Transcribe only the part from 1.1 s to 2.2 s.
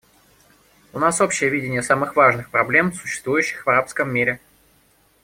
общее видение самых